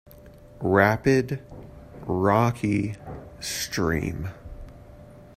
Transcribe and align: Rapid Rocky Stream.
Rapid 0.63 1.43
Rocky 2.07 2.95
Stream. 3.39 4.29